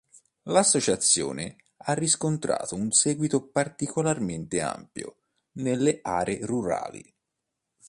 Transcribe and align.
L'associazione 0.45 1.57
ha 1.77 1.93
riscontrato 1.93 2.73
un 2.73 2.91
seguito 2.91 3.43
particolarmente 3.49 4.59
ampio 4.59 5.17
nelle 5.57 5.99
aree 6.01 6.43
rurali. 6.43 7.15